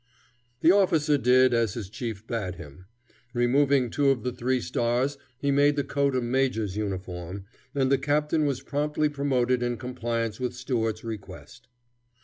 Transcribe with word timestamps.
The 0.61 0.71
officer 0.71 1.15
did 1.15 1.53
as 1.53 1.75
his 1.75 1.87
chief 1.87 2.25
bade 2.25 2.55
him. 2.55 2.85
Removing 3.35 3.91
two 3.91 4.09
of 4.09 4.23
the 4.23 4.31
three 4.31 4.59
stars 4.59 5.15
he 5.37 5.51
made 5.51 5.75
the 5.75 5.83
coat 5.83 6.15
a 6.15 6.21
major's 6.21 6.75
uniform, 6.75 7.45
and 7.75 7.91
the 7.91 7.99
captain 7.99 8.47
was 8.47 8.61
promptly 8.63 9.09
promoted 9.09 9.61
in 9.61 9.77
compliance 9.77 10.39
with 10.39 10.55
Stuart's 10.55 11.03
request. 11.03 11.67